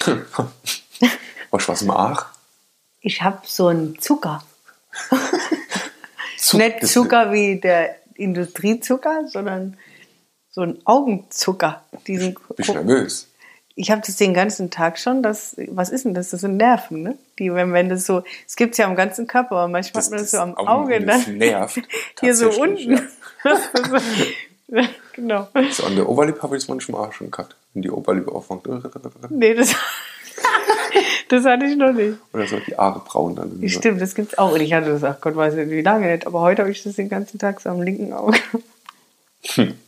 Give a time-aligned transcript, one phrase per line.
[1.50, 2.26] Was was im Ach?
[3.00, 4.42] Ich habe so einen Zucker.
[6.38, 9.76] Zuck- Nicht das- Zucker wie der Industriezucker, sondern
[10.50, 11.82] so ein Augenzucker.
[12.06, 13.26] Diesen Bist du nervös?
[13.76, 15.22] ich habe das den ganzen Tag schon.
[15.22, 16.30] Das, was ist denn das?
[16.30, 17.18] Das sind Nerven, ne?
[17.38, 20.20] Die, wenn, wenn das so, es gibt's ja am ganzen Körper, aber manchmal hat man
[20.20, 21.00] das so am Auge.
[21.04, 21.80] das Dann, nervt.
[22.20, 23.00] hier so unten.
[23.44, 24.82] Ja.
[25.14, 25.48] genau.
[25.72, 27.56] So an der Oberlippe habe ich es manchmal auch schon gehabt.
[27.72, 28.66] Wenn die Oberlippe aufmacht.
[28.66, 28.90] Oder
[29.28, 29.74] Nee, das,
[31.28, 32.18] das hatte ich noch nicht.
[32.48, 33.68] so die Haare braun dann.
[33.68, 34.52] Stimmt, das gibt's auch.
[34.52, 36.26] Und ich hatte das, ach Gott, weiß nicht, wie lange nicht.
[36.26, 38.38] Aber heute habe ich das den ganzen Tag so am linken Auge.
[39.54, 39.78] Hm.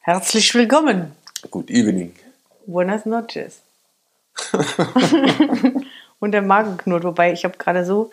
[0.00, 1.12] Herzlich willkommen.
[1.50, 2.12] Good evening.
[2.66, 3.60] Buenas noches.
[6.20, 8.10] Und der Magen knurrt, wobei ich habe gerade so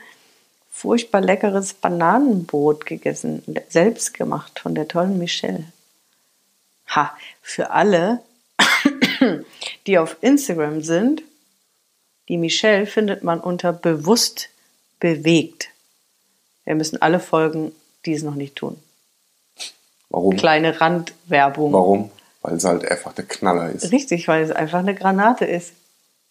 [0.72, 5.66] furchtbar leckeres Bananenbrot gegessen, selbst gemacht von der tollen Michelle.
[6.96, 8.22] Ha, für alle,
[9.88, 11.24] die auf Instagram sind,
[12.28, 14.50] die Michelle findet man unter bewusst
[15.00, 15.70] bewegt.
[16.66, 17.72] Wir müssen alle folgen,
[18.06, 18.82] die es noch nicht tun.
[20.10, 20.38] Warum?
[20.38, 21.74] Kleine Randwerbung.
[21.74, 22.12] Warum?
[22.42, 23.92] Weil es halt einfach der Knaller ist.
[23.92, 25.74] Richtig, weil es einfach eine Granate ist.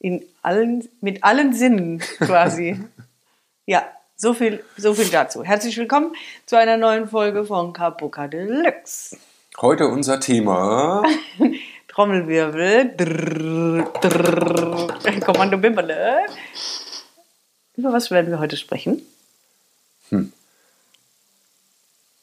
[0.01, 2.81] In allen, mit allen Sinnen quasi.
[3.67, 3.85] ja,
[4.17, 5.45] so viel, so viel dazu.
[5.45, 6.13] Herzlich willkommen
[6.47, 9.17] zu einer neuen Folge von Kapuka Deluxe.
[9.61, 11.03] Heute unser Thema.
[11.89, 12.95] Trommelwirbel.
[12.97, 16.27] Drrr, drrr, Kommando Bimberle.
[17.75, 19.03] Über was werden wir heute sprechen?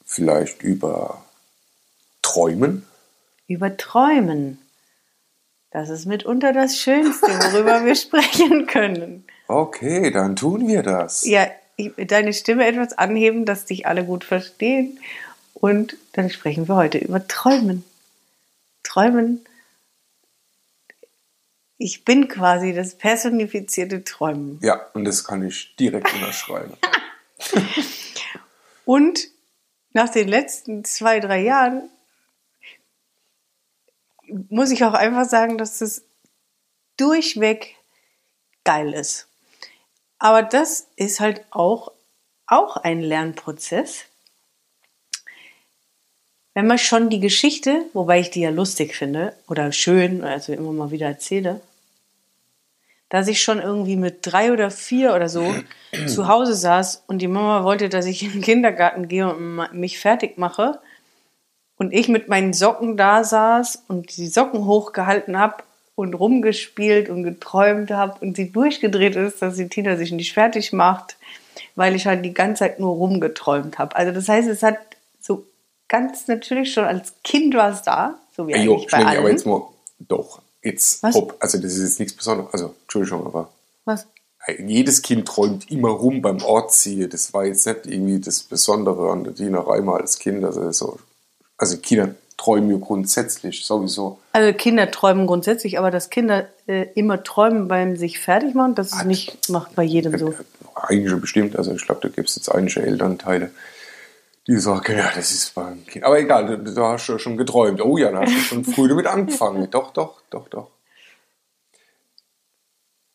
[0.05, 1.25] Vielleicht über
[2.21, 2.85] Träumen.
[3.47, 4.57] Über Träumen.
[5.71, 9.25] Das ist mitunter das Schönste, worüber wir sprechen können.
[9.49, 11.25] Okay, dann tun wir das.
[11.25, 11.47] Ja,
[11.97, 15.01] deine Stimme etwas anheben, dass dich alle gut verstehen.
[15.55, 17.83] Und dann sprechen wir heute über Träumen.
[18.83, 19.43] Träumen.
[21.77, 24.59] Ich bin quasi das personifizierte Träumen.
[24.61, 26.77] Ja, und das kann ich direkt unterschreiben.
[28.85, 29.27] Und
[29.93, 31.89] nach den letzten zwei, drei Jahren
[34.49, 36.03] muss ich auch einfach sagen, dass es
[36.97, 37.75] durchweg
[38.63, 39.27] geil ist.
[40.19, 41.91] Aber das ist halt auch,
[42.47, 44.05] auch ein Lernprozess.
[46.55, 50.71] Wenn man schon die Geschichte, wobei ich die ja lustig finde oder schön, also immer
[50.71, 51.59] mal wieder erzähle,
[53.09, 55.53] dass ich schon irgendwie mit drei oder vier oder so
[56.07, 59.99] zu Hause saß und die Mama wollte, dass ich in den Kindergarten gehe und mich
[59.99, 60.79] fertig mache
[61.77, 65.61] und ich mit meinen Socken da saß und die Socken hochgehalten habe
[65.95, 70.71] und rumgespielt und geträumt habe und sie durchgedreht ist, dass die Tina sich nicht fertig
[70.71, 71.17] macht,
[71.75, 73.93] weil ich halt die ganze Zeit nur rumgeträumt habe.
[73.97, 74.77] Also das heißt, es hat
[75.87, 79.19] ganz natürlich schon als Kind war es da, so wie Ey, jo, eigentlich bei allen.
[79.19, 79.61] aber jetzt mal,
[79.99, 81.15] doch, jetzt, Was?
[81.15, 83.49] hopp, also das ist jetzt nichts Besonderes, also, Entschuldigung, aber
[83.85, 84.07] Was?
[84.59, 87.09] jedes Kind träumt immer rum beim Ortziehen.
[87.09, 90.99] Das war jetzt nicht irgendwie das Besondere an der Dina Reimer als Kind, also so,
[91.57, 94.19] also Kinder träumen ja grundsätzlich sowieso.
[94.33, 98.91] Also Kinder träumen grundsätzlich, aber dass Kinder äh, immer träumen beim sich fertig machen, das
[98.91, 100.33] ist nicht macht bei jedem so.
[100.75, 103.51] Eigentlich schon bestimmt, also ich glaube, da gibt es jetzt einige Elternteile,
[104.47, 106.05] die sagen, ja, das ist beim Kind.
[106.05, 107.81] Aber egal, du, du hast schon geträumt.
[107.81, 109.69] Oh ja, da hast du schon früh damit angefangen.
[109.71, 110.69] Doch, doch, doch, doch.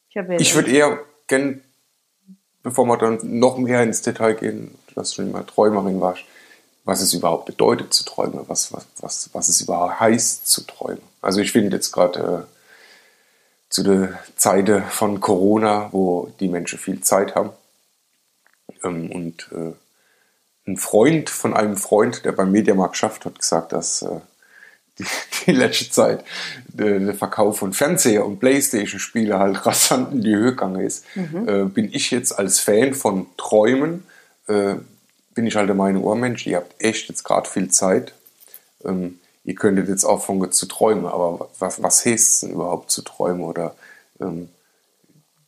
[0.08, 0.98] Ich, Ich würde eher
[1.28, 1.62] gern,
[2.62, 6.24] bevor wir dann noch mehr ins Detail gehen, dass du immer Träumerin warst,
[6.84, 11.02] was es überhaupt bedeutet zu träumen, was, was, was, was es überhaupt heißt zu träumen.
[11.20, 12.54] Also ich finde jetzt gerade äh,
[13.68, 17.50] zu der Zeit von Corona, wo die Menschen viel Zeit haben
[18.82, 19.74] ähm, und äh,
[20.70, 24.20] ein Freund von einem Freund, der beim Mediamarkt schafft, hat gesagt, dass äh,
[24.98, 25.04] die,
[25.46, 26.24] die letzte Zeit
[26.68, 31.64] der, der Verkauf von Fernseher und Playstation-Spiele halt rasant in die Höhe gegangen ist, äh,
[31.64, 34.04] bin ich jetzt als Fan von Träumen,
[34.46, 34.74] äh,
[35.34, 38.12] bin ich halt der Meinung, oh Mensch, ihr habt echt jetzt gerade viel Zeit.
[38.84, 43.02] Ähm, ihr könntet jetzt auffangen zu träumen, aber was, was heißt es denn überhaupt zu
[43.02, 43.74] träumen oder
[44.20, 44.48] ähm,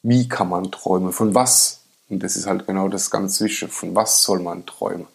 [0.02, 1.81] wie kann man träumen, von was?
[2.12, 5.06] Und das ist halt genau das ganz Wichtige, von was soll man träumen?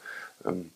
[0.43, 0.71] Ähm,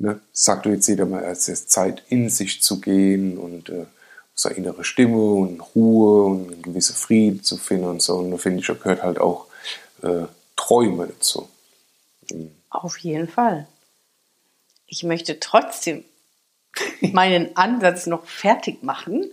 [0.00, 0.20] ne?
[0.32, 3.86] Sagt jetzt jeder mal, es ist Zeit, in sich zu gehen und äh,
[4.34, 8.16] seine innere Stimme und Ruhe und einen gewissen Frieden zu finden und so.
[8.16, 9.46] Und da finde ich, da gehört halt auch
[10.02, 10.24] äh,
[10.56, 11.48] Träume dazu.
[12.70, 13.68] Auf jeden Fall.
[14.88, 16.04] Ich möchte trotzdem
[17.00, 19.30] meinen Ansatz noch fertig machen,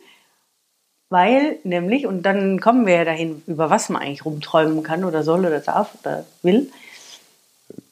[1.11, 5.23] weil nämlich, und dann kommen wir ja dahin, über was man eigentlich rumträumen kann oder
[5.23, 6.71] soll oder darf oder will,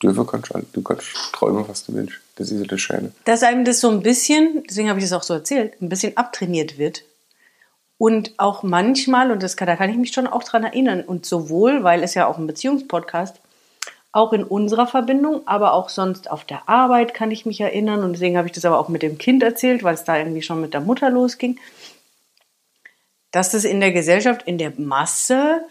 [0.01, 2.16] Dürfe kannst du, du kannst träumen, was du willst.
[2.36, 3.12] Das ist ja das Schöne.
[3.25, 6.16] dass einem das so ein bisschen, deswegen habe ich das auch so erzählt, ein bisschen
[6.16, 7.04] abtrainiert wird.
[7.98, 11.25] Und auch manchmal, und das kann, da kann ich mich schon auch dran erinnern, und
[11.25, 13.36] sowohl, weil es ja auch ein Beziehungspodcast,
[14.13, 18.04] auch in unserer Verbindung, aber auch sonst auf der Arbeit kann ich mich erinnern.
[18.04, 20.42] Und deswegen habe ich das aber auch mit dem Kind erzählt, weil es da irgendwie
[20.42, 21.60] schon mit der Mutter losging,
[23.31, 25.61] dass das in der Gesellschaft, in der Masse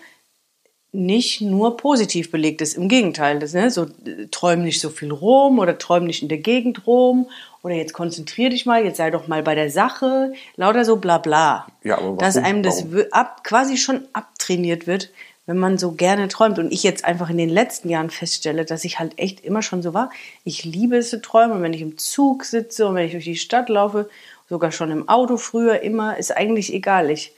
[0.93, 2.77] nicht nur positiv belegt ist.
[2.77, 3.87] Im Gegenteil, das, ne, so
[4.31, 7.29] träum nicht so viel rum oder träum nicht in der Gegend rum
[7.63, 11.19] oder jetzt konzentrier dich mal, jetzt sei doch mal bei der Sache, lauter so bla
[11.19, 11.67] bla.
[11.83, 12.19] Ja, aber warum?
[12.19, 15.11] Dass einem das ab, quasi schon abtrainiert wird,
[15.45, 16.59] wenn man so gerne träumt.
[16.59, 19.83] Und ich jetzt einfach in den letzten Jahren feststelle, dass ich halt echt immer schon
[19.83, 20.11] so war.
[20.45, 23.37] Ich liebe es zu träumen wenn ich im Zug sitze und wenn ich durch die
[23.37, 24.09] Stadt laufe,
[24.49, 27.11] sogar schon im Auto früher immer, ist eigentlich egal.
[27.11, 27.33] Ich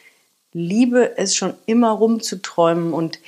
[0.52, 3.18] liebe es schon immer rumzuträumen und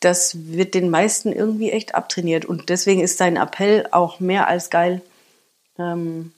[0.00, 2.44] das wird den meisten irgendwie echt abtrainiert.
[2.44, 5.00] Und deswegen ist dein Appell auch mehr als geil,
[5.78, 6.32] ähm,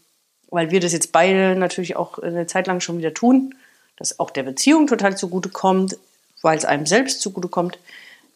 [0.50, 3.54] weil wir das jetzt beide natürlich auch eine Zeit lang schon wieder tun,
[3.96, 5.96] dass auch der Beziehung total zugutekommt,
[6.42, 7.78] weil es einem selbst zugutekommt,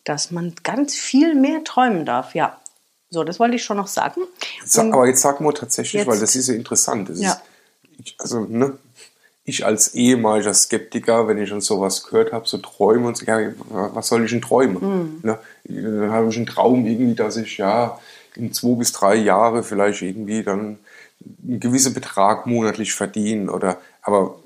[0.04, 2.34] dass man ganz viel mehr träumen darf.
[2.34, 2.58] Ja,
[3.10, 4.22] so, das wollte ich schon noch sagen.
[4.64, 7.08] Sa- Und- aber jetzt sag mal tatsächlich, Jetzt- weil das ist ja interessant.
[7.10, 7.40] Das Ja.
[8.04, 8.76] ist, also, ne,
[9.50, 13.38] ich als ehemaliger Skeptiker, wenn ich schon sowas gehört habe, so Träume und so, ja,
[13.68, 14.80] was soll ich denn träumen?
[14.80, 15.20] Hm.
[15.22, 15.38] Ne?
[15.64, 17.98] Dann habe ich einen Traum irgendwie, dass ich ja
[18.36, 20.78] in zwei bis drei Jahre vielleicht irgendwie dann
[21.46, 24.36] einen gewissen Betrag monatlich verdiene oder, aber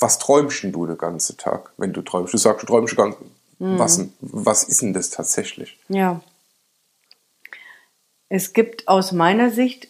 [0.00, 2.32] was träumst denn du den ganzen Tag, wenn du träumst?
[2.32, 3.16] Du sagst, du träumst ganz,
[3.58, 3.78] Hm.
[3.78, 5.78] was, denn- was ist denn das tatsächlich?
[5.88, 6.20] Ja.
[8.28, 9.88] Es gibt aus meiner Sicht,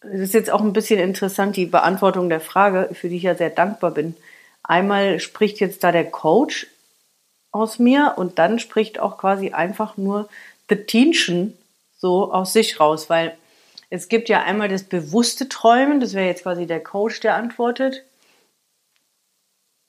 [0.00, 3.34] es ist jetzt auch ein bisschen interessant, die Beantwortung der Frage, für die ich ja
[3.34, 4.14] sehr dankbar bin.
[4.62, 6.66] Einmal spricht jetzt da der Coach
[7.50, 10.28] aus mir und dann spricht auch quasi einfach nur
[10.68, 11.56] the Teenchen
[11.96, 13.36] so aus sich raus, weil
[13.90, 18.04] es gibt ja einmal das bewusste Träumen, das wäre jetzt quasi der Coach, der antwortet.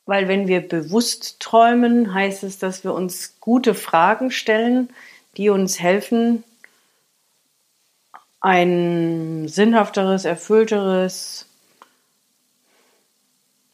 [0.05, 4.89] Weil wenn wir bewusst träumen, heißt es, dass wir uns gute Fragen stellen,
[5.37, 6.43] die uns helfen,
[8.41, 11.45] ein sinnhafteres, erfüllteres,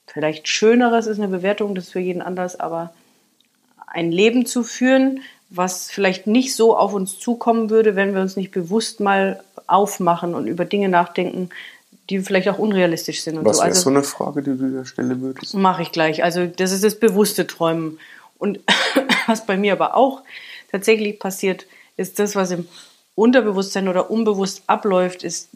[0.08, 2.94] vielleicht schöneres ist eine Bewertung, das ist für jeden anders, aber
[3.88, 8.36] ein Leben zu führen, was vielleicht nicht so auf uns zukommen würde, wenn wir uns
[8.36, 11.50] nicht bewusst mal aufmachen und über Dinge nachdenken,
[12.10, 13.38] die vielleicht auch unrealistisch sind.
[13.38, 13.64] Und Was so.
[13.64, 15.54] wäre Also, so eine Frage, die du dir stellen würdest?
[15.54, 16.24] Mache ich gleich.
[16.24, 18.00] Also das ist das bewusste Träumen.
[18.38, 18.60] Und
[19.28, 20.22] was bei mir aber auch
[20.72, 21.66] tatsächlich passiert,
[21.98, 22.68] ist das, was im
[23.16, 25.50] Unterbewusstsein oder unbewusst abläuft, ist,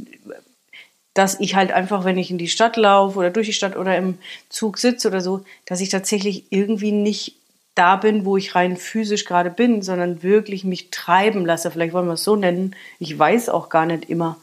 [1.14, 3.98] dass ich halt einfach, wenn ich in die Stadt laufe oder durch die Stadt oder
[3.98, 4.18] im
[4.48, 7.36] Zug sitze oder so, dass ich tatsächlich irgendwie nicht
[7.76, 11.72] da bin, wo ich rein physisch gerade bin, sondern wirklich mich treiben lasse.
[11.72, 12.76] Vielleicht wollen wir es so nennen.
[13.00, 14.38] Ich weiß auch gar nicht immer,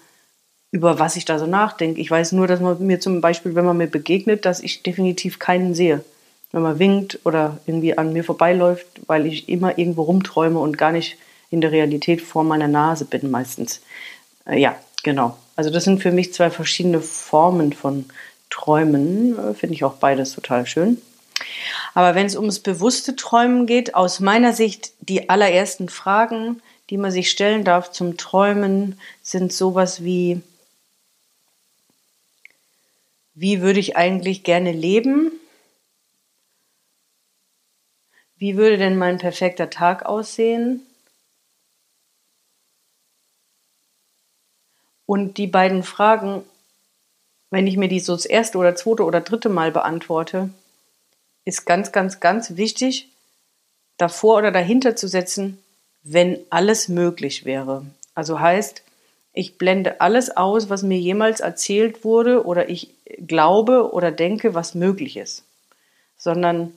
[0.71, 2.01] über was ich da so nachdenke.
[2.01, 5.39] Ich weiß nur, dass man mir zum Beispiel, wenn man mir begegnet, dass ich definitiv
[5.39, 6.05] keinen sehe.
[6.53, 10.93] Wenn man winkt oder irgendwie an mir vorbeiläuft, weil ich immer irgendwo rumträume und gar
[10.93, 11.19] nicht
[11.57, 13.81] in der Realität vor meiner Nase bin meistens.
[14.47, 15.37] Äh, ja, genau.
[15.57, 18.05] Also das sind für mich zwei verschiedene Formen von
[18.51, 19.39] Träumen.
[19.39, 21.01] Äh, Finde ich auch beides total schön.
[21.95, 26.61] Aber wenn es ums bewusste Träumen geht, aus meiner Sicht die allerersten Fragen,
[26.91, 30.43] die man sich stellen darf zum Träumen, sind sowas wie,
[33.35, 35.33] wie würde ich eigentlich gerne leben?
[38.37, 40.83] Wie würde denn mein perfekter Tag aussehen?
[45.07, 46.43] Und die beiden Fragen,
[47.51, 50.51] wenn ich mir die so das erste oder zweite oder dritte Mal beantworte,
[51.45, 53.09] ist ganz, ganz, ganz wichtig,
[53.97, 55.63] davor oder dahinter zu setzen,
[56.03, 57.87] wenn alles möglich wäre.
[58.15, 58.83] Also heißt,
[59.33, 62.91] ich blende alles aus, was mir jemals erzählt wurde oder ich
[63.27, 65.45] glaube oder denke, was möglich ist.
[66.17, 66.73] Sondern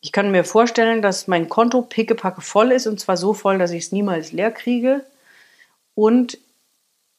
[0.00, 3.70] ich kann mir vorstellen, dass mein Konto pickepacke voll ist und zwar so voll, dass
[3.70, 5.04] ich es niemals leer kriege
[5.94, 6.38] und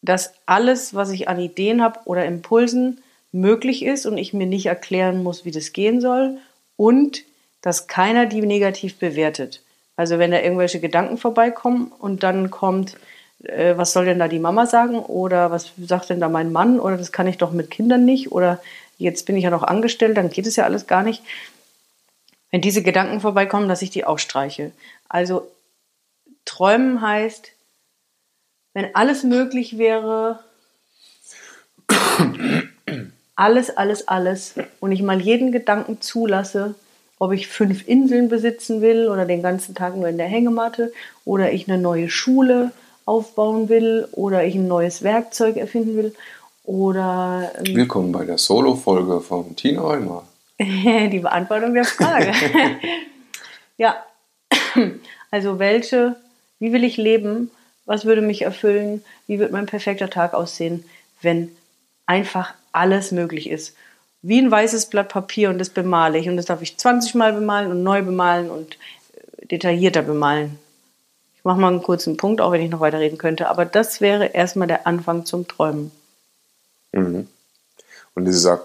[0.01, 4.65] dass alles, was ich an Ideen habe oder Impulsen, möglich ist und ich mir nicht
[4.65, 6.37] erklären muss, wie das gehen soll
[6.75, 7.23] und
[7.61, 9.61] dass keiner die negativ bewertet.
[9.95, 12.97] Also wenn da irgendwelche Gedanken vorbeikommen und dann kommt,
[13.43, 16.79] äh, was soll denn da die Mama sagen oder was sagt denn da mein Mann
[16.79, 18.61] oder das kann ich doch mit Kindern nicht oder
[18.97, 21.23] jetzt bin ich ja noch angestellt, dann geht es ja alles gar nicht.
[22.51, 24.71] Wenn diese Gedanken vorbeikommen, dass ich die auch streiche.
[25.07, 25.47] Also
[26.45, 27.51] träumen heißt,
[28.73, 30.39] wenn alles möglich wäre,
[33.35, 36.75] alles, alles, alles und ich mal jeden Gedanken zulasse,
[37.19, 40.91] ob ich fünf Inseln besitzen will oder den ganzen Tag nur in der Hängematte
[41.25, 42.71] oder ich eine neue Schule
[43.05, 46.15] aufbauen will oder ich ein neues Werkzeug erfinden will
[46.63, 50.27] oder ähm, Willkommen bei der Solo-Folge von Tina Reumer.
[50.59, 52.31] Die Beantwortung der Frage.
[53.77, 53.95] ja,
[55.31, 56.15] also welche,
[56.59, 57.49] wie will ich leben?
[57.91, 59.03] Was würde mich erfüllen?
[59.27, 60.85] Wie wird mein perfekter Tag aussehen,
[61.21, 61.53] wenn
[62.05, 63.75] einfach alles möglich ist?
[64.21, 66.29] Wie ein weißes Blatt Papier und das bemale ich.
[66.29, 68.77] Und das darf ich 20 Mal bemalen und neu bemalen und
[69.41, 70.57] äh, detaillierter bemalen.
[71.35, 73.49] Ich mache mal einen kurzen Punkt, auch wenn ich noch weiterreden könnte.
[73.49, 75.91] Aber das wäre erstmal der Anfang zum Träumen.
[76.93, 77.27] Mhm.
[78.15, 78.61] Und das ist auch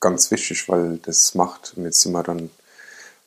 [0.00, 2.50] ganz wichtig, weil das macht, und jetzt sind wir dann,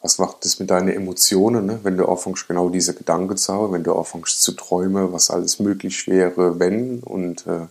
[0.02, 1.80] was macht das mit deinen Emotionen, ne?
[1.84, 5.60] wenn du anfängst, genau diese Gedanken zu haben, wenn du anfängst zu träumen, was alles
[5.60, 7.68] möglich wäre, wenn und äh,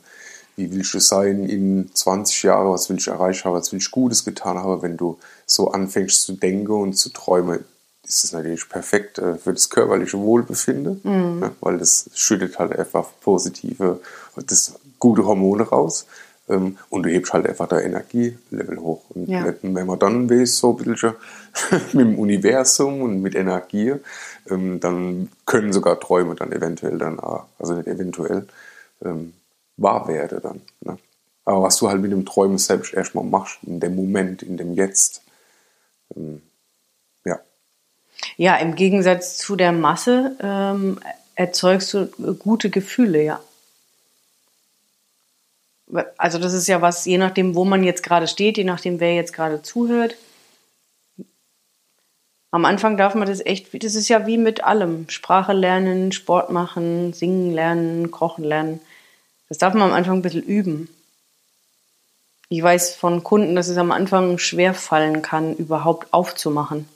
[0.56, 3.90] wie willst du sein in 20 Jahren, was willst du erreicht haben, was willst du
[3.90, 7.64] Gutes getan haben, wenn du so anfängst zu denken und zu träumen,
[8.06, 11.40] ist es natürlich perfekt äh, für das körperliche Wohlbefinden, mhm.
[11.40, 14.00] ne, weil das schüttet halt einfach positive,
[14.47, 16.06] das gute Hormone raus.
[16.49, 19.03] Ähm, und du hebst halt einfach dein Energielevel hoch.
[19.11, 19.53] Und ja.
[19.62, 21.15] wenn man dann weiß, so ein bisschen
[21.93, 23.95] mit dem Universum und mit Energie,
[24.49, 27.19] ähm, dann können sogar Träume dann eventuell dann,
[27.59, 28.47] also nicht eventuell,
[29.05, 29.33] ähm,
[29.76, 30.61] wahr werden dann.
[30.81, 30.99] Ne?
[31.45, 34.75] Aber was du halt mit dem Träumen selbst erstmal machst, in dem Moment, in dem
[34.75, 35.23] Jetzt,
[37.25, 37.41] ja.
[38.37, 40.99] Ja, im Gegensatz zu der Masse ähm,
[41.35, 42.07] erzeugst du
[42.38, 43.41] gute Gefühle, ja
[46.16, 49.14] also das ist ja was, je nachdem, wo man jetzt gerade steht, je nachdem, wer
[49.14, 50.16] jetzt gerade zuhört.
[52.50, 55.09] Am Anfang darf man das echt, das ist ja wie mit allem.
[55.09, 58.81] Sprache lernen, Sport machen, singen lernen, kochen lernen.
[59.49, 60.88] Das darf man am Anfang ein bisschen üben.
[62.49, 66.88] Ich weiß von Kunden, dass es am Anfang schwer fallen kann, überhaupt aufzumachen.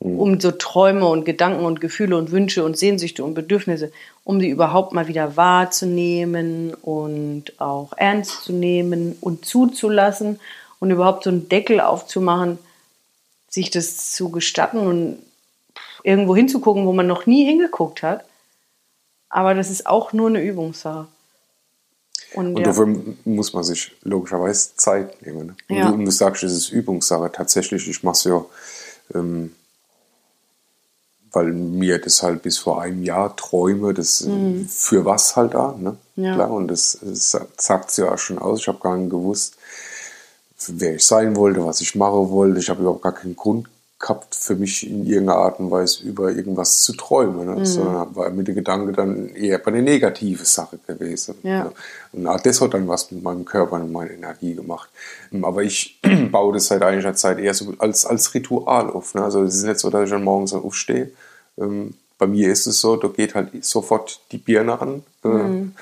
[0.00, 0.18] Mhm.
[0.18, 3.92] Um so Träume und Gedanken und Gefühle und Wünsche und Sehnsüchte und Bedürfnisse
[4.26, 10.40] um sie überhaupt mal wieder wahrzunehmen und auch ernst zu nehmen und zuzulassen
[10.80, 12.58] und überhaupt so einen Deckel aufzumachen,
[13.48, 15.22] sich das zu gestatten und
[16.02, 18.24] irgendwo hinzugucken, wo man noch nie hingeguckt hat.
[19.28, 21.06] Aber das ist auch nur eine Übungssache.
[22.34, 22.64] Und, und ja.
[22.64, 22.92] dafür
[23.24, 25.46] muss man sich logischerweise Zeit nehmen.
[25.46, 25.56] Ne?
[25.68, 25.86] Und, ja.
[25.86, 27.30] du, und, du, sagst, es ist Übungssache.
[27.30, 28.44] Tatsächlich, ich mache es ja
[29.14, 29.54] ähm,
[31.36, 34.66] weil mir das halt bis vor einem Jahr träume, das mhm.
[34.66, 35.98] für was halt da, ne?
[36.16, 36.34] Ja.
[36.34, 38.60] Klar, und das, das sagt es ja schon aus.
[38.60, 39.56] Ich habe gar nicht gewusst,
[40.68, 42.58] wer ich sein wollte, was ich machen wollte.
[42.58, 46.30] Ich habe überhaupt gar keinen Grund gehabt, für mich in irgendeiner Art und Weise über
[46.30, 47.44] irgendwas zu träumen.
[47.44, 47.56] Ne?
[47.56, 47.66] Mhm.
[47.66, 51.34] Sondern war mir der Gedanke dann eher bei eine negative Sache gewesen.
[51.42, 51.64] Ja.
[51.64, 52.28] Ne?
[52.30, 54.88] Und das hat dann was mit meinem Körper und meiner Energie gemacht.
[55.42, 56.00] Aber ich
[56.32, 59.14] baue das seit einiger Zeit eher so als, als Ritual auf.
[59.14, 59.22] Ne?
[59.22, 61.10] Also es ist nicht so, dass ich dann morgens aufstehe
[61.58, 65.02] ähm, bei mir ist es so, da geht halt sofort die Birne an.
[65.24, 65.74] Äh, mhm.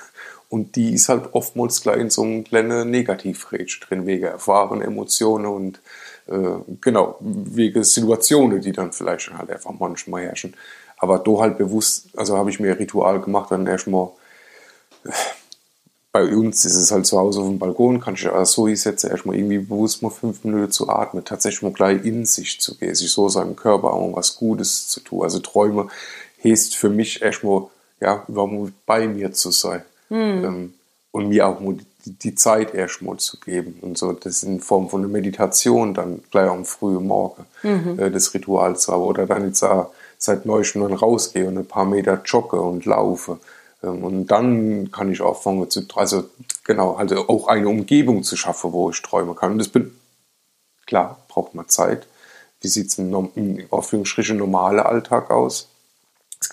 [0.48, 5.46] Und die ist halt oftmals gleich in so einem kleinen Negativrätsch drin, wegen erfahrenen Emotionen
[5.46, 5.80] und
[6.28, 10.54] äh, genau, wegen Situationen, die dann vielleicht halt einfach manchmal herrschen.
[10.98, 14.10] Aber da halt bewusst, also habe ich mir ein Ritual gemacht, dann erstmal
[16.14, 19.10] bei uns ist es halt zu Hause auf dem Balkon, kann ich also so hinsetzen,
[19.10, 22.94] erstmal irgendwie bewusst mal fünf Minuten zu atmen, tatsächlich mal gleich in sich zu gehen,
[22.94, 25.24] sich so seinem Körper auch was Gutes zu tun.
[25.24, 25.88] Also Träume
[26.44, 27.64] heißt für mich erstmal,
[28.00, 29.82] ja, überhaupt bei mir zu sein.
[30.08, 30.44] Mhm.
[30.44, 30.74] Ähm,
[31.10, 33.78] und mir auch mal die, die Zeit erstmal zu geben.
[33.80, 37.98] Und so, das in Form von einer Meditation dann gleich am frühen Morgen, mhm.
[37.98, 39.02] äh, das Ritual zu haben.
[39.02, 43.40] Oder dann jetzt auch seit neuestem dann rausgehe und ein paar Meter jogge und laufe
[43.90, 46.24] und dann kann ich anfangen zu, also
[46.64, 49.52] genau, halt auch eine Umgebung zu schaffen, wo ich träumen kann.
[49.52, 49.94] Und das bin,
[50.86, 52.06] klar, braucht man Zeit.
[52.60, 55.68] Wie sieht es im, im Anführungsstrichen normale Alltag aus?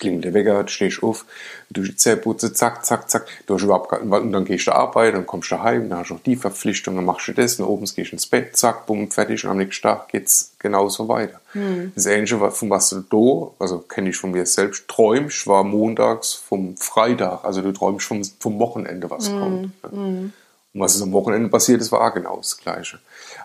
[0.01, 1.25] Es klingt der Wecker, du stehst auf,
[1.69, 5.13] du die Zähne putze, zack, zack, zack, du hast überhaupt und dann gehst du Arbeit,
[5.13, 7.67] dann kommst du heim, dann hast du noch die Verpflichtung, dann machst du das, und
[7.67, 11.39] oben gehst du ins Bett, zack, bumm, fertig, und am nächsten Tag geht's genauso weiter.
[11.53, 11.91] Mhm.
[11.93, 16.33] Das Ähnliche, von was du da, also kenne ich von mir selbst, träumst, war montags
[16.33, 19.39] vom Freitag, also du träumst vom, vom Wochenende, was mhm.
[19.39, 19.93] kommt.
[19.93, 20.33] Mhm.
[20.73, 22.97] Und was ist am Wochenende passiert ist, war auch genau das Gleiche.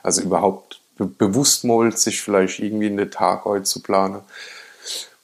[0.03, 4.23] Also überhaupt be bewusst mal sich vielleicht irgendwie in den Tag heute zu planen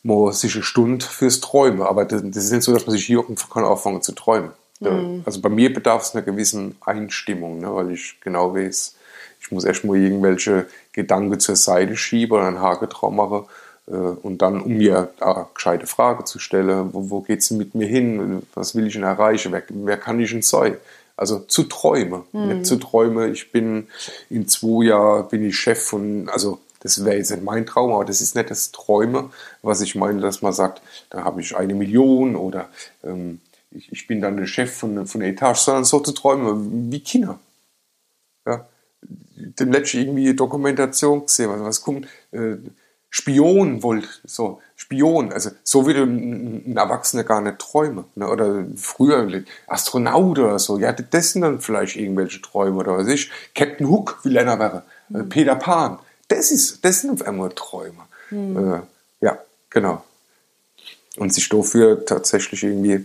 [0.03, 1.83] man sich eine Stunde fürs Träumen.
[1.83, 4.51] Aber das, das, ist nicht so, dass man sich hier kann anfangen zu träumen.
[4.81, 5.23] Mhm.
[5.25, 8.97] Also bei mir bedarf es einer gewissen Einstimmung, ne, weil ich genau weiß,
[9.41, 13.45] ich muss erstmal irgendwelche Gedanken zur Seite schieben oder einen Haken drauf machen
[13.89, 17.75] äh, und dann, um mir eine gescheite Frage zu stellen, wo, wo geht es mit
[17.75, 20.77] mir hin, was will ich denn erreichen, wer, wer kann ich denn sein?
[21.17, 22.49] Also zu träumen, mhm.
[22.49, 23.89] nicht zu träumen, ich bin
[24.31, 28.05] in zwei Jahren bin ich Chef von, also das wäre jetzt nicht mein Traum, aber
[28.05, 29.31] das ist nicht das Träume,
[29.63, 32.69] was ich meine, dass man sagt, da habe ich eine Million oder
[33.05, 36.93] ähm, ich, ich, bin dann der Chef von, von der Etage, sondern so zu träumen
[36.93, 37.39] wie Kinder.
[38.45, 38.67] Ja?
[39.37, 42.57] dem letzten irgendwie Dokumentation gesehen, was, was kommt, äh,
[43.11, 48.05] Spion wollte, so, Spion, also so würde ein, Erwachsener gar nicht träumen.
[48.15, 48.27] Ne?
[48.27, 53.31] Oder früher Astronaut oder so, ja, das sind dann vielleicht irgendwelche Träume oder was ich.
[53.55, 55.29] Captain Hook will einer werden, mhm.
[55.29, 55.99] Peter Pan,
[56.33, 58.05] das ist, das sind auf einmal Träume.
[58.31, 58.75] Mhm.
[58.75, 58.81] Äh,
[59.21, 59.39] ja,
[59.71, 60.05] genau.
[61.17, 63.05] Und sich dafür tatsächlich irgendwie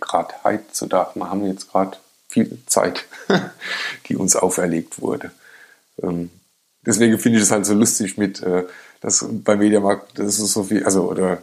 [0.00, 1.96] gerade heutzutage, wir haben jetzt gerade
[2.28, 3.06] viel Zeit,
[4.08, 5.30] die uns auferlegt wurde.
[6.02, 6.30] Ähm,
[6.84, 8.64] deswegen finde ich es halt so lustig mit, äh,
[9.00, 11.42] dass bei Mediamarkt, das ist so viel, also, oder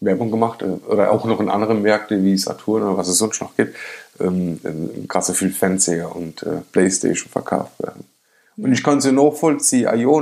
[0.00, 3.40] Werbung gemacht, äh, oder auch noch in anderen Märkten wie Saturn oder was es sonst
[3.40, 3.76] noch gibt,
[4.20, 8.04] ähm, äh, gerade so viel Fernseher und äh, Playstation verkauft werden.
[8.62, 10.20] Und ich kann sie nachvollziehen, ah, jo,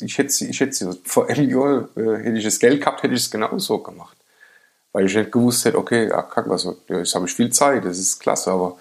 [0.00, 3.20] ich, hätte, ich hätte vor einem Jahr, äh, hätte ich das Geld gehabt, hätte ich
[3.20, 4.16] es genauso gemacht.
[4.92, 7.84] Weil ich nicht gewusst hätte, okay, ja, kack, was, ja, jetzt habe ich viel Zeit,
[7.84, 8.78] das ist klasse, aber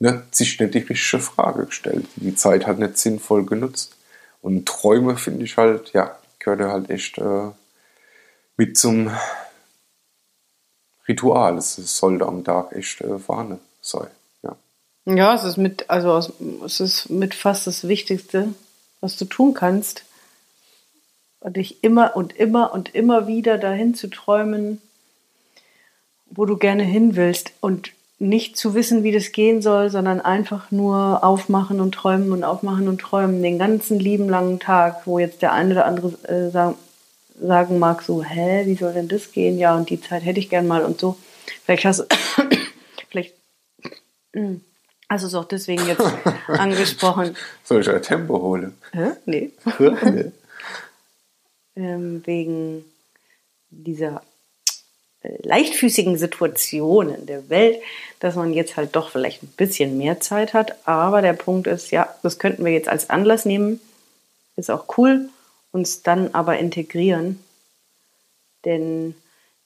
[0.00, 2.06] ne, sich nicht die richtige Frage gestellt.
[2.16, 3.96] Die Zeit hat nicht sinnvoll genutzt.
[4.40, 7.50] Und Träume finde ich halt, ja, gehört halt echt äh,
[8.56, 9.10] mit zum
[11.06, 11.58] Ritual.
[11.58, 14.08] Es sollte am Tag echt äh, vorhanden sein.
[15.04, 15.34] Ja.
[15.34, 16.32] es ist mit, also
[16.64, 18.54] es ist mit fast das Wichtigste,
[19.00, 20.04] was du tun kannst.
[21.44, 24.80] Dich immer und immer und immer wieder dahin zu träumen,
[26.26, 27.52] wo du gerne hin willst.
[27.60, 32.44] Und nicht zu wissen, wie das gehen soll, sondern einfach nur aufmachen und träumen und
[32.44, 36.50] aufmachen und träumen den ganzen lieben langen Tag, wo jetzt der eine oder andere äh,
[36.50, 36.76] sagen,
[37.40, 39.58] sagen mag, so, hä, wie soll denn das gehen?
[39.58, 41.16] Ja, und die Zeit hätte ich gern mal und so.
[41.64, 42.04] Vielleicht hast du,
[43.10, 43.34] vielleicht
[45.20, 46.00] du es auch deswegen jetzt
[46.48, 47.36] angesprochen.
[47.64, 48.74] Soll ich ein Tempo holen?
[48.92, 49.10] Hä?
[49.26, 49.50] Nee.
[51.76, 52.84] ähm, wegen
[53.70, 54.22] dieser
[55.42, 57.80] leichtfüßigen Situationen der Welt,
[58.20, 60.76] dass man jetzt halt doch vielleicht ein bisschen mehr Zeit hat.
[60.86, 63.80] Aber der Punkt ist, ja, das könnten wir jetzt als Anlass nehmen.
[64.56, 65.28] Ist auch cool,
[65.70, 67.42] uns dann aber integrieren.
[68.64, 69.14] Denn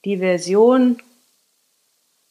[0.05, 1.01] die Version,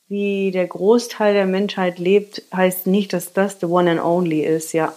[0.08, 4.72] wie der Großteil der Menschheit lebt, heißt nicht, dass das the one and only ist,
[4.72, 4.94] ja.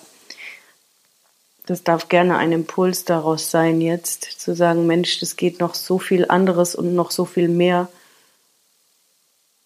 [1.66, 6.00] Das darf gerne ein Impuls daraus sein, jetzt zu sagen, Mensch, das geht noch so
[6.00, 7.88] viel anderes und noch so viel mehr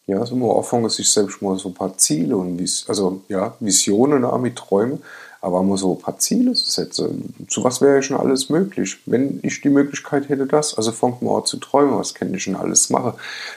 [0.06, 4.26] ja, also man anfangen, sich selbst mal so ein paar Ziele und also ja, Visionen
[4.26, 5.02] auch mit Träumen,
[5.44, 7.36] aber mal so ein paar Ziele zu setzen.
[7.50, 10.78] Zu was wäre schon alles möglich, wenn ich die Möglichkeit hätte, das.
[10.78, 13.14] Also fangt mal zu träumen, was kann ich schon alles machen.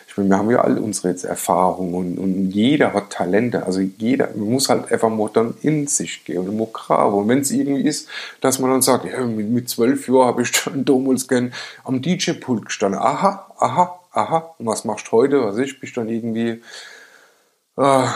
[0.08, 3.64] Ich meine, wir haben ja alle unsere jetzt Erfahrungen und, und jeder hat Talente.
[3.64, 7.14] Also jeder, muss halt einfach mal dann in sich gehen und mal graben.
[7.14, 8.08] Und wenn es irgendwie ist,
[8.40, 11.52] dass man dann sagt, ja, mit zwölf Jahren habe ich schon damals gern
[11.84, 12.98] am DJ-Pult gestanden.
[12.98, 15.44] Aha, aha, aha, und was machst du heute?
[15.44, 16.62] Was ich, bist dann irgendwie
[17.76, 18.06] äh,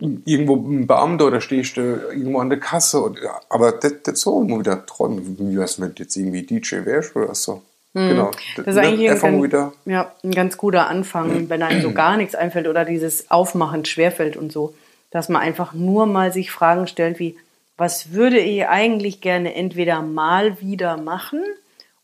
[0.00, 3.00] irgendwo ein Beamter oder stehst du irgendwo an der Kasse.
[3.00, 6.42] Und, ja, aber das, das so immer wieder träumen, wie was wenn du jetzt irgendwie
[6.42, 7.62] DJ wärst oder so.
[7.92, 8.08] Mhm.
[8.08, 8.30] Genau.
[8.56, 9.72] Das ist eigentlich ein, ganz, wieder.
[9.84, 14.36] Ja, ein ganz guter Anfang, wenn einem so gar nichts einfällt oder dieses Aufmachen schwerfällt
[14.36, 14.74] und so,
[15.10, 17.36] dass man einfach nur mal sich Fragen stellt wie,
[17.76, 21.42] was würde ich eigentlich gerne entweder mal wieder machen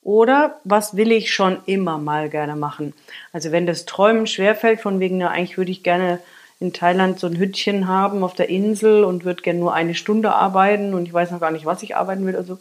[0.02, 2.94] oder was will ich schon immer mal gerne machen?
[3.32, 6.18] Also wenn das Träumen schwerfällt, von wegen, na, eigentlich würde ich gerne
[6.58, 10.32] in Thailand so ein Hütchen haben auf der Insel und würde gerne nur eine Stunde
[10.32, 12.36] arbeiten und ich weiß noch gar nicht, was ich arbeiten will.
[12.36, 12.58] Also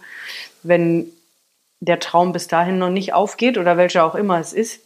[0.64, 1.12] wenn
[1.80, 4.80] der Traum bis dahin noch nicht aufgeht oder welcher auch immer es ist,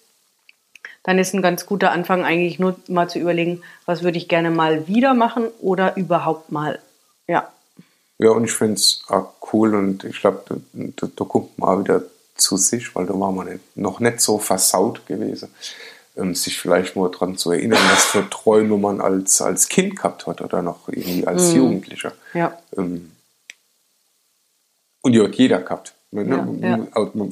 [1.03, 4.51] dann ist ein ganz guter Anfang eigentlich nur mal zu überlegen, was würde ich gerne
[4.51, 6.79] mal wieder machen oder überhaupt mal.
[7.27, 7.49] Ja.
[8.19, 11.69] Ja, und ich finde es auch cool und ich glaube, da, da, da kommt man
[11.69, 12.03] auch wieder
[12.35, 15.49] zu sich, weil da war man nicht, noch nicht so versaut gewesen,
[16.33, 20.41] sich vielleicht mal daran zu erinnern, was für Träume man als, als Kind gehabt hat
[20.41, 21.57] oder noch irgendwie als mhm.
[21.57, 22.11] Jugendlicher.
[22.33, 22.57] Ja.
[22.77, 23.11] Ähm,
[25.01, 25.93] und die hat jeder gehabt.
[26.11, 26.23] Ne?
[26.61, 26.87] Ja, ja.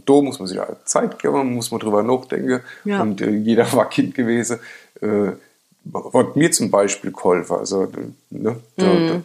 [0.05, 2.61] Da muss man sich Zeit geben, muss man drüber nachdenken.
[2.85, 3.01] Ja.
[3.01, 4.59] Und äh, jeder war Kind gewesen.
[5.01, 5.31] Äh,
[6.13, 7.57] hat mir zum Beispiel geholfen.
[7.57, 7.87] Also,
[8.29, 9.07] ne, da, mhm.
[9.07, 9.21] da,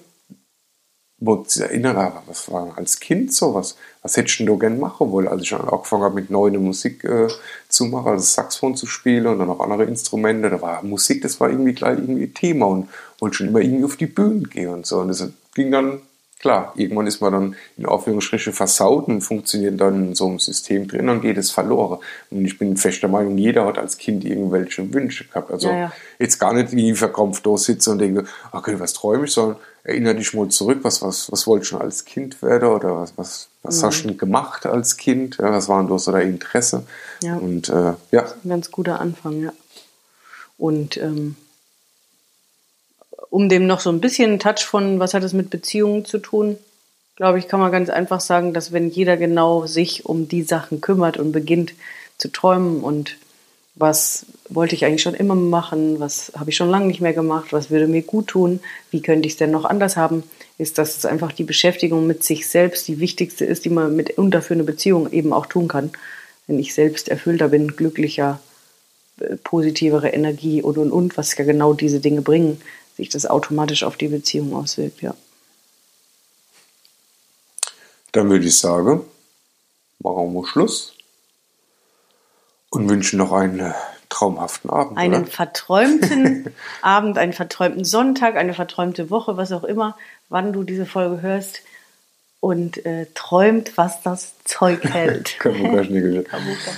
[1.24, 3.76] wo sich erinnern, was war als Kind so, was,
[4.16, 7.28] hättest du gerne machen wollen, als ich angefangen habe mit neuer Musik äh,
[7.68, 11.38] zu machen, also Saxophon zu spielen und dann noch andere Instrumente, da war Musik, das
[11.40, 12.88] war irgendwie gleich irgendwie Thema und
[13.20, 14.98] wollte schon immer irgendwie auf die Bühne gehen und so.
[14.98, 16.02] Und das ging dann,
[16.42, 20.88] klar, irgendwann ist man dann in Aufführungsstriche versaut und funktioniert dann in so einem System
[20.88, 22.00] drin, dann geht es verloren
[22.30, 25.92] und ich bin fester Meinung, jeder hat als Kind irgendwelche Wünsche gehabt, also ja, ja.
[26.18, 30.16] jetzt gar nicht wie verkrampft da sitze und denke, okay, was träume ich, sondern erinnere
[30.16, 33.48] dich mal zurück, was, was, was wolltest du schon als Kind werden oder was, was,
[33.62, 33.86] was mhm.
[33.86, 35.38] hast du gemacht als Kind?
[35.38, 36.84] Ja, was waren da so deine Interesse?
[37.22, 37.36] Ja.
[37.36, 38.24] Und äh, ja.
[38.44, 39.52] ein ganz guter Anfang, ja.
[40.58, 41.36] Und ähm,
[43.30, 46.56] um dem noch so ein bisschen Touch von, was hat es mit Beziehungen zu tun,
[47.16, 50.80] glaube ich, kann man ganz einfach sagen, dass wenn jeder genau sich um die Sachen
[50.80, 51.74] kümmert und beginnt
[52.18, 53.16] zu träumen und
[53.74, 57.52] was wollte ich eigentlich schon immer machen, was habe ich schon lange nicht mehr gemacht,
[57.52, 60.24] was würde mir gut tun, wie könnte ich es denn noch anders haben,
[60.58, 64.42] ist, dass es einfach die Beschäftigung mit sich selbst die wichtigste ist, die man mitunter
[64.42, 65.90] für eine Beziehung eben auch tun kann.
[66.46, 68.40] Wenn ich selbst erfüllter bin, glücklicher,
[69.20, 72.60] äh, positivere Energie und und und, was ja genau diese Dinge bringen,
[73.02, 75.14] sich das automatisch auf die Beziehung auswirkt, ja.
[78.12, 79.00] Dann würde ich sagen,
[80.00, 80.94] machen wir Schluss
[82.70, 83.72] und wünschen noch einen äh,
[84.08, 84.98] traumhaften Abend.
[84.98, 85.30] Einen oder?
[85.30, 89.96] verträumten Abend, einen verträumten Sonntag, eine verträumte Woche, was auch immer,
[90.28, 91.60] wann du diese Folge hörst
[92.40, 95.38] und äh, träumt, was das Zeug hält.
[95.38, 96.24] Kamuka, Schnickel.
[96.24, 96.72] Kamuka.